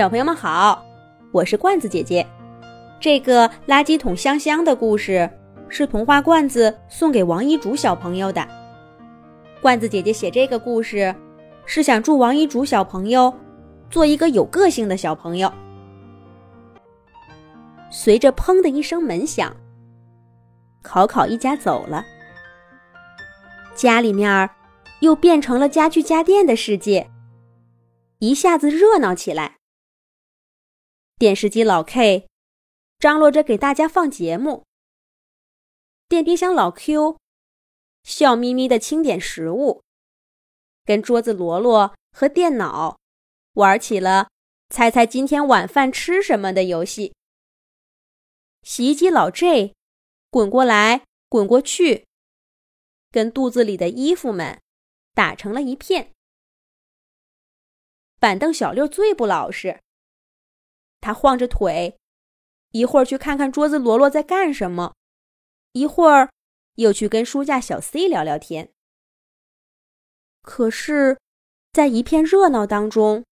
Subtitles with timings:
[0.00, 0.82] 小朋友们好，
[1.30, 2.26] 我是罐子姐姐。
[2.98, 5.28] 这个垃圾桶香香的故事
[5.68, 8.42] 是童话罐子送给王一竹小朋友的。
[9.60, 11.14] 罐子姐姐写这个故事
[11.66, 13.30] 是想祝王一竹小朋友
[13.90, 15.52] 做一个有个性的小朋友。
[17.90, 19.54] 随着砰的一声门响，
[20.80, 22.02] 考考一家走了，
[23.74, 24.48] 家里面
[25.00, 27.10] 又变成了家具家电的世界，
[28.20, 29.59] 一下子热闹起来。
[31.20, 32.26] 电视机老 K
[32.98, 34.64] 张罗着给大家放节目，
[36.08, 37.18] 电冰箱老 Q
[38.02, 39.82] 笑眯眯的清点食物，
[40.82, 42.98] 跟桌子罗罗和电脑
[43.52, 44.30] 玩起了
[44.70, 47.14] 猜猜今天晚饭吃什么的游戏。
[48.62, 49.74] 洗衣机老 J
[50.30, 52.06] 滚过来滚过去，
[53.10, 54.58] 跟肚子里的衣服们
[55.12, 56.14] 打成了一片。
[58.18, 59.82] 板凳小六最不老实。
[61.00, 61.98] 他晃着腿，
[62.72, 64.94] 一会儿去看看桌子罗罗在干什么，
[65.72, 66.30] 一会儿
[66.74, 68.70] 又去跟书架小 C 聊聊天。
[70.42, 71.18] 可是，
[71.72, 73.24] 在一片热闹当中，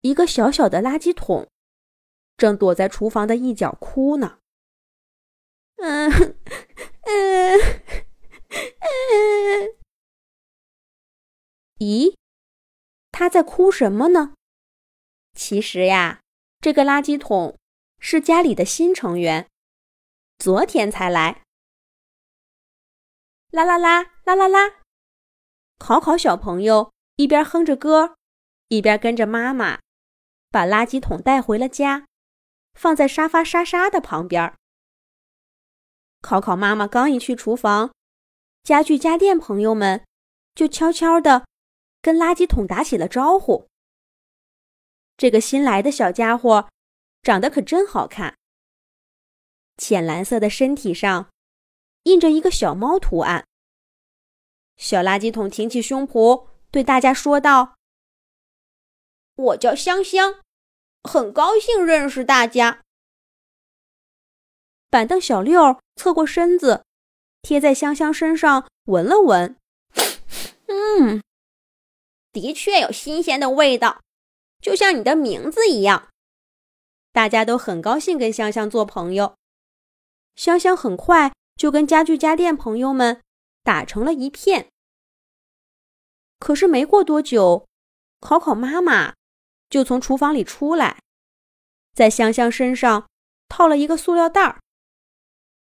[0.00, 1.48] 一个小小的垃圾桶
[2.36, 4.38] 正躲在厨房的一角哭呢。
[5.76, 7.58] 嗯嗯
[8.80, 9.76] 嗯，
[11.78, 12.14] 咦，
[13.10, 14.34] 他在哭什么呢？
[15.34, 16.21] 其实呀。
[16.62, 17.58] 这个垃圾桶
[17.98, 19.48] 是家里的新成员，
[20.38, 21.42] 昨天才来。
[23.50, 24.74] 啦啦啦啦啦啦！
[25.78, 28.14] 考考小朋友一边哼着歌，
[28.68, 29.80] 一边跟着妈妈
[30.52, 32.06] 把垃圾桶带回了家，
[32.74, 34.54] 放在沙发沙沙的旁边。
[36.20, 37.92] 考考妈妈刚一去厨房，
[38.62, 40.04] 家具家电朋友们
[40.54, 41.44] 就悄悄的
[42.00, 43.66] 跟垃圾桶打起了招呼。
[45.22, 46.68] 这个新来的小家伙，
[47.22, 48.36] 长得可真好看。
[49.76, 51.30] 浅蓝色的身体上，
[52.02, 53.46] 印着一个小猫图案。
[54.76, 57.76] 小垃圾桶挺起胸脯，对大家说道
[59.36, 60.40] ：“我叫香香，
[61.04, 62.82] 很高兴认识大家。”
[64.90, 66.84] 板凳小六侧过身子，
[67.42, 69.56] 贴在香香身上闻了闻，
[70.66, 71.22] 嗯，
[72.32, 74.00] 的确有新鲜的味道。
[74.62, 76.08] 就像你的名字一样，
[77.12, 79.36] 大家都很高兴跟香香做朋友。
[80.36, 83.20] 香香很快就跟家具家电朋友们
[83.62, 84.70] 打成了一片。
[86.38, 87.66] 可是没过多久，
[88.20, 89.14] 考考妈妈
[89.68, 91.00] 就从厨房里出来，
[91.92, 93.08] 在香香身上
[93.48, 94.60] 套了一个塑料袋儿，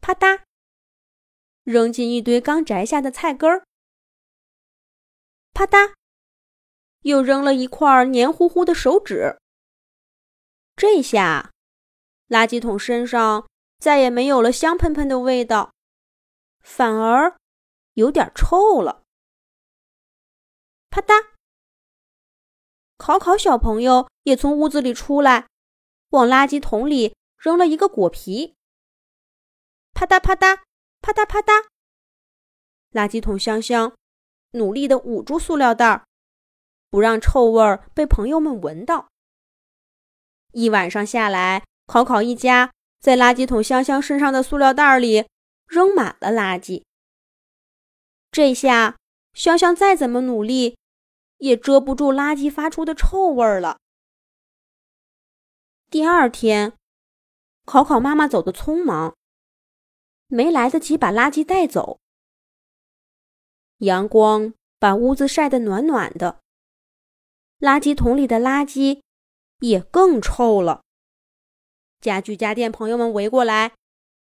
[0.00, 0.42] 啪嗒，
[1.64, 3.64] 扔进一堆刚摘下的菜根儿，
[5.52, 5.97] 啪嗒。
[7.08, 9.38] 又扔了一块黏糊糊的手指。
[10.76, 11.50] 这下，
[12.28, 13.48] 垃圾桶身上
[13.78, 15.72] 再也没有了香喷喷的味道，
[16.60, 17.34] 反而
[17.94, 19.02] 有点臭了。
[20.90, 21.28] 啪嗒，
[22.98, 25.48] 考考小朋友也从屋子里出来，
[26.10, 28.54] 往垃圾桶里扔了一个果皮。
[29.94, 30.60] 啪嗒啪嗒
[31.00, 31.68] 啪嗒啪嗒，
[32.92, 33.96] 垃圾桶香香
[34.50, 36.04] 努力的捂住塑料袋儿。
[36.90, 39.08] 不让臭味儿被朋友们闻到。
[40.52, 45.26] 一晚上下来，考考一家在垃圾桶香香身上的塑料袋里
[45.66, 46.82] 扔满了垃圾。
[48.30, 48.96] 这下
[49.34, 50.78] 香香再怎么努力，
[51.38, 53.78] 也遮不住垃圾发出的臭味儿了。
[55.90, 56.74] 第二天，
[57.64, 59.14] 考考妈妈走得匆忙，
[60.26, 61.98] 没来得及把垃圾带走。
[63.78, 66.40] 阳光把屋子晒得暖暖的。
[67.58, 69.00] 垃圾桶里的垃圾
[69.58, 70.82] 也更臭了。
[72.00, 73.74] 家具家电朋友们围过来，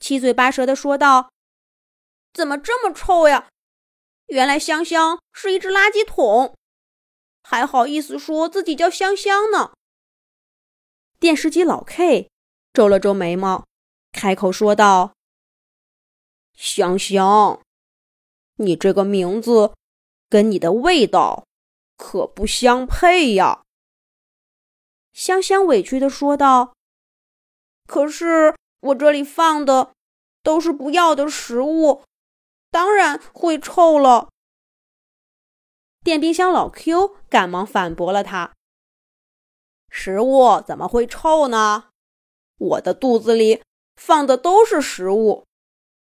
[0.00, 1.30] 七嘴八舌的说道
[2.34, 3.48] ：“怎么这么臭呀？
[4.26, 6.56] 原来香香是一只垃圾桶，
[7.42, 9.72] 还好意思说自己叫香香呢。”
[11.20, 12.28] 电视机老 K
[12.72, 13.66] 皱了皱眉毛，
[14.10, 15.14] 开口说道
[16.56, 17.60] ：“香香，
[18.56, 19.74] 你这个名字
[20.28, 21.44] 跟你的味道。”
[22.00, 23.62] 可不相配呀！
[25.12, 26.72] 香香委屈的说道。
[27.86, 29.92] 可是我这里放的
[30.42, 32.02] 都是不要的食物，
[32.70, 34.30] 当然会臭了。
[36.02, 38.54] 电冰箱老 Q 赶忙反驳了他
[39.92, 41.90] ：“食物怎么会臭呢？
[42.56, 43.62] 我的肚子里
[43.96, 45.44] 放的都是食物，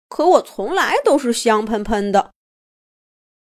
[0.08, 2.32] 可我从来都是香喷喷的。”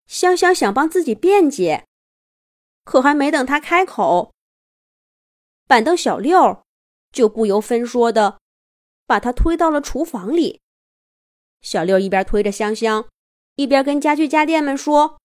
[0.05, 1.85] 香香想帮自己辩解。
[2.85, 4.33] 可还没等他开口，
[5.67, 6.63] 板凳小六
[7.11, 8.39] 就不由分说的
[9.05, 10.61] 把他推到了厨房里。
[11.61, 13.09] 小六一边推着香香，
[13.55, 15.19] 一边跟家具家电们说：“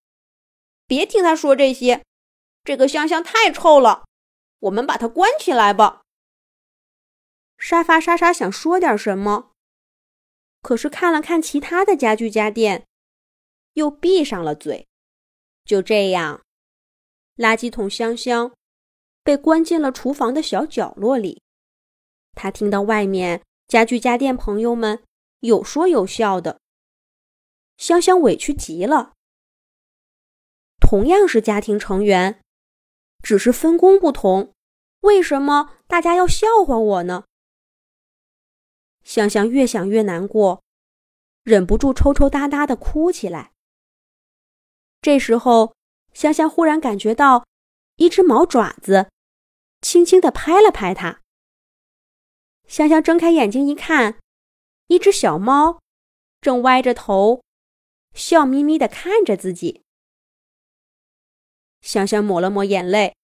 [0.89, 2.03] 别听他说这些，
[2.65, 4.07] 这个香香太臭了，
[4.61, 6.01] 我们把它关起来吧。”
[7.59, 9.53] 沙发沙沙想说点什么，
[10.63, 12.87] 可是看了看其他的家具家电，
[13.75, 14.89] 又闭上了嘴。
[15.67, 16.43] 就这样，
[17.41, 18.55] 垃圾桶香香
[19.25, 21.43] 被关进了厨房的小角落里。
[22.33, 25.03] 他听到外面家具家电朋友们
[25.39, 26.61] 有说有笑的，
[27.79, 29.15] 香香委屈极了。
[30.79, 32.43] 同样是家庭成员，
[33.23, 34.53] 只是分工不同，
[35.01, 37.25] 为什么大家要笑话我呢？
[39.03, 40.63] 香香越想越难过，
[41.43, 43.53] 忍不住抽抽搭搭的哭起来。
[45.01, 45.75] 这时候，
[46.13, 47.47] 香香忽然感觉到
[47.97, 49.11] 一只毛爪子
[49.81, 51.23] 轻轻的拍了拍她。
[52.67, 54.21] 香香睁开眼睛一看，
[54.87, 55.81] 一只小猫
[56.41, 57.43] 正歪着头，
[58.15, 59.83] 笑眯眯的看着自己。
[61.81, 63.17] 香香抹了抹眼泪，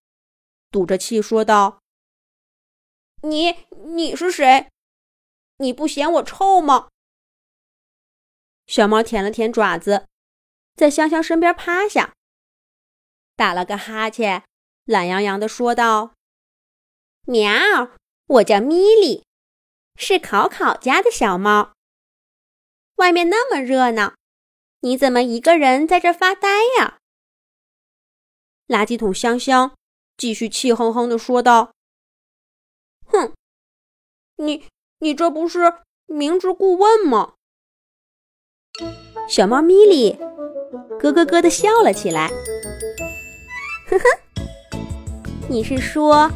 [0.71, 1.81] 赌着气说道
[3.23, 4.71] ：“你你是谁？”
[5.59, 6.89] 你不嫌我臭吗？
[8.67, 10.07] 小猫舔了舔爪子，
[10.75, 12.16] 在香香身边趴下，
[13.37, 14.43] 打了个哈欠，
[14.85, 16.15] 懒洋洋的说道
[17.27, 17.91] ：“喵，
[18.27, 19.25] 我叫米莉，
[19.95, 21.75] 是考考家的小猫。
[22.97, 24.15] 外面那么热闹，
[24.81, 26.49] 你怎么一个人在这发呆
[26.79, 26.99] 呀？”
[28.67, 29.77] 垃圾桶香香
[30.17, 31.73] 继续气哼哼的说道
[33.07, 33.33] ：“哼，
[34.37, 34.67] 你。”
[34.99, 35.59] 你这不是
[36.07, 37.35] 明知故问吗？
[39.29, 40.17] 小猫咪咪
[40.99, 42.31] 咯咯咯的笑了起来，
[43.99, 44.79] 呵呵，
[45.49, 46.31] 你是说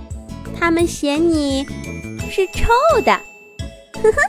[0.58, 1.66] 他们嫌你
[2.30, 2.68] 是臭
[3.04, 3.12] 的？
[4.02, 4.22] 呵呵，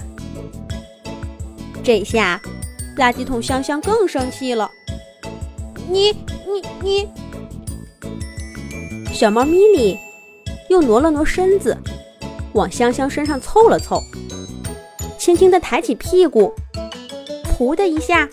[1.83, 2.41] 这下
[2.97, 4.69] 垃圾桶香香更生气了。
[5.89, 7.09] 你你你，
[9.13, 9.97] 小猫咪咪
[10.69, 11.77] 又挪了挪身子，
[12.53, 14.01] 往香香身上凑了凑。
[15.17, 16.53] 轻轻地抬起屁股，
[17.45, 18.27] 噗的一下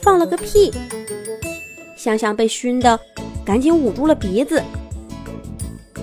[0.00, 0.72] 放了个屁。
[1.96, 2.98] 香香被熏得
[3.44, 4.62] 赶紧捂住了鼻子。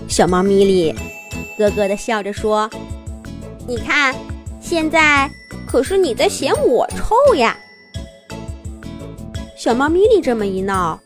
[0.08, 0.96] 小猫咪咪
[1.58, 2.70] 咯咯地笑着说
[3.68, 4.16] ：“你看，
[4.62, 5.30] 现在
[5.68, 7.58] 可是你在嫌我臭呀。”
[9.58, 11.00] 小猫咪咪这么一闹，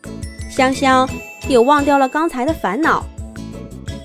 [0.50, 1.08] 香香
[1.48, 3.04] 也忘掉了刚才的烦恼，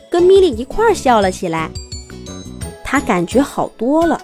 [0.10, 1.70] 跟咪咪一块儿笑了起来。
[2.84, 4.20] 她感觉好多了。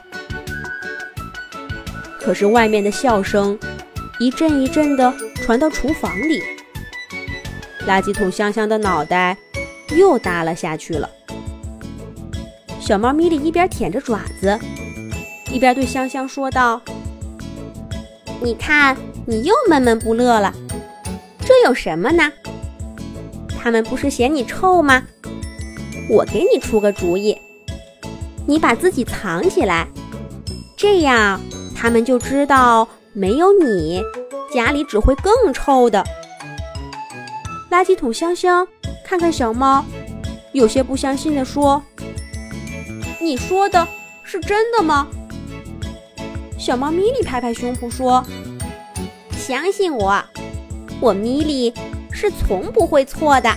[2.20, 3.60] 可是外面的笑声
[4.18, 6.42] 一阵一阵的传到厨房里，
[7.88, 9.38] 垃圾桶香香的脑袋
[9.96, 11.10] 又耷拉下去了。
[12.80, 14.60] 小猫咪咪一边舔着爪子，
[15.52, 16.82] 一边对香香说道
[18.42, 20.54] ：“你看，你又闷闷不乐了，
[21.46, 22.32] 这有什么呢？
[23.62, 25.04] 他们不是嫌你臭吗？
[26.10, 27.38] 我给你出个主意，
[28.46, 29.88] 你把自己藏起来，
[30.78, 31.40] 这样。”
[31.76, 34.02] 他们就知道没有你，
[34.54, 36.02] 家里只会更臭的。
[37.74, 38.68] 垃圾桶香香
[39.04, 39.84] 看看小猫，
[40.52, 41.82] 有些不相信的说
[43.20, 43.88] ：“你说的
[44.24, 45.08] 是真的吗？”
[46.56, 48.24] 小猫咪咪拍拍胸脯说
[49.36, 50.24] ：“相信我，
[51.02, 51.74] 我咪咪
[52.12, 53.50] 是从不会错的。”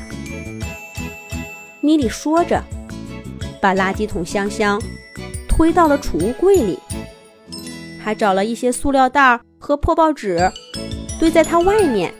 [1.82, 2.64] 咪咪说着，
[3.60, 4.80] 把垃圾桶香香
[5.46, 6.78] 推到了储物柜里。
[8.02, 10.50] 还找了一些塑料袋和破报纸，
[11.20, 12.14] 堆在它外面，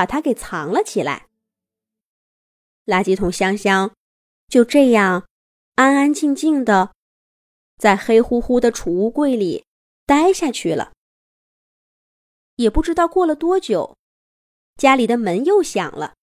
[0.00, 1.26] 把它给藏了起来。
[2.86, 3.94] 垃圾桶香香
[4.48, 5.28] 就这样
[5.74, 6.94] 安安静静的
[7.76, 9.66] 在黑乎乎的储物柜里
[10.06, 10.92] 待下去了。
[12.56, 13.98] 也不知道过了多久，
[14.78, 16.14] 家里的门又响了。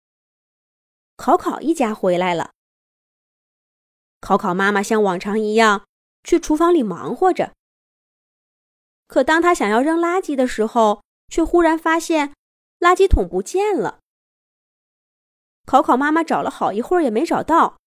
[1.16, 2.54] 考考一家回来了。
[4.20, 5.86] 考考妈妈像往常一样
[6.24, 7.54] 去厨房里忙活着。
[9.06, 12.34] 可当他想要扔垃圾的时候，却忽然发现
[12.80, 14.00] 垃圾桶不见了。
[15.66, 17.78] 考考妈妈找了好一会儿也没找到，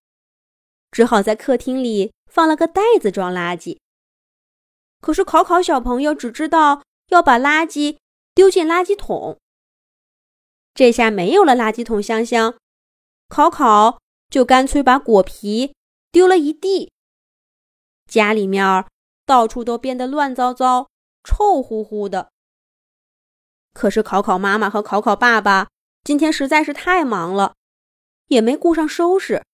[0.91, 3.79] 只好在客厅里放了个袋子装垃圾。
[5.01, 7.99] 可是考考小朋友只知道要把垃圾
[8.35, 9.39] 丢进垃圾桶，
[10.75, 12.59] 这下没有了垃圾桶香香，
[13.29, 15.75] 考考就干脆把果皮
[16.13, 16.93] 丢了一地。
[18.07, 18.85] 家里面
[19.25, 20.89] 到处都变得乱糟糟。
[21.23, 22.31] 臭乎乎的。
[23.73, 25.69] 可是考考妈妈和考考爸爸
[26.05, 27.55] 今天实在是太忙了，
[28.27, 29.45] 也没顾上收拾。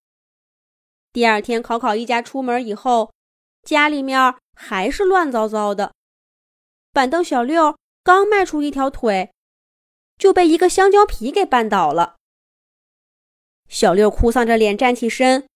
[1.13, 3.13] 第二天，考考一家出门以后，
[3.63, 5.95] 家里面还是乱糟糟的。
[6.93, 9.33] 板凳小六刚迈出一条腿，
[10.17, 12.17] 就被一个香蕉皮给绊倒了。
[13.69, 15.49] 小六哭丧着脸站起身，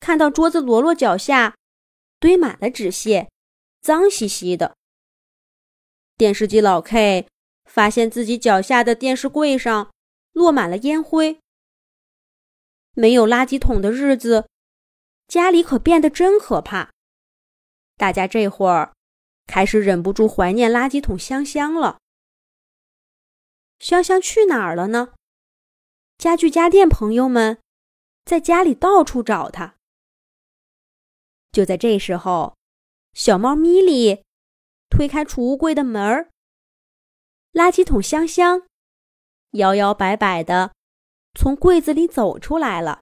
[0.00, 1.54] 看到桌子摞摞脚下
[2.18, 3.30] 堆满了纸屑，
[3.80, 4.74] 脏兮兮的。
[6.16, 7.28] 电视机老 K
[7.68, 9.92] 发现自己脚下的电视柜上
[10.32, 11.38] 落满了烟灰。
[12.94, 14.48] 没有垃圾桶的日子。
[15.28, 16.90] 家里可变得真可怕，
[17.98, 18.94] 大家这会儿
[19.46, 21.98] 开始忍不住怀念垃圾桶香香了。
[23.78, 25.12] 香香去哪儿了呢？
[26.16, 27.58] 家具家电朋友们
[28.24, 29.74] 在家里到处找他。
[31.52, 32.56] 就在这时候，
[33.12, 34.24] 小猫咪咪
[34.88, 36.30] 推开储物柜的门儿，
[37.58, 38.62] 垃圾桶香香
[39.54, 40.70] 摇摇摆摆的
[41.34, 43.00] 从柜子里走出来了。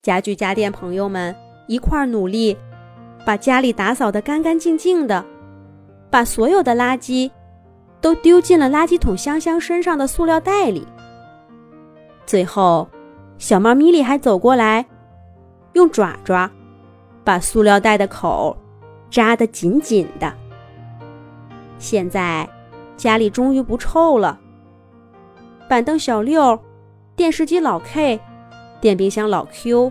[0.00, 2.56] 家具家电朋友们一块儿努力，
[3.26, 5.22] 把家里打扫得干干净净的，
[6.10, 7.30] 把所有的垃圾
[8.00, 10.88] 都丢进了垃圾桶香香身上的塑料袋里。
[12.24, 12.88] 最后，
[13.36, 14.86] 小猫咪咪还走过来，
[15.74, 16.50] 用爪爪
[17.22, 18.56] 把塑料袋的口
[19.10, 20.34] 扎得紧紧的。
[21.78, 22.48] 现在
[22.98, 24.38] 家里终于不臭了。
[25.68, 26.62] 板凳小六，
[27.16, 28.20] 电视机老 K。
[28.80, 29.90] 电冰箱老 Q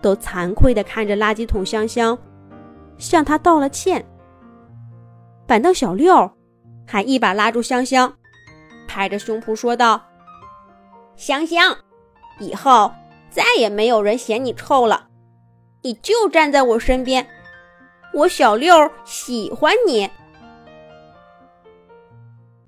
[0.00, 2.16] 都惭愧地看着垃圾桶香香，
[2.96, 4.06] 向他道了歉。
[5.46, 6.30] 板凳小六
[6.86, 8.14] 还一把拉住香香，
[8.86, 10.00] 拍着胸脯说道
[11.16, 11.76] ：“香香，
[12.38, 12.92] 以后
[13.30, 15.08] 再也没有人嫌你臭了，
[15.82, 17.26] 你就站在我身边，
[18.14, 20.08] 我小六喜欢你。”